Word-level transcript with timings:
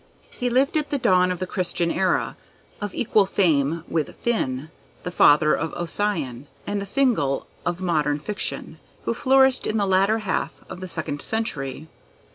He 0.31 0.49
lived 0.49 0.77
at 0.77 0.89
the 0.89 0.97
dawn 0.97 1.31
of 1.31 1.37
the 1.37 1.45
Christian 1.45 1.91
era. 1.91 2.35
Of 2.81 2.95
equal 2.95 3.27
fame 3.27 3.83
was 3.87 4.05
Finn, 4.09 4.71
the 5.03 5.11
father 5.11 5.53
of 5.53 5.75
Ossian, 5.75 6.47
and 6.65 6.81
the 6.81 6.87
Fingal 6.87 7.45
of 7.67 7.79
modern 7.79 8.17
fiction, 8.17 8.79
who 9.05 9.13
flourished 9.13 9.67
in 9.67 9.77
the 9.77 9.85
latter 9.85 10.17
half 10.17 10.63
of 10.67 10.79
the 10.79 10.89
second 10.89 11.21
century. 11.21 11.87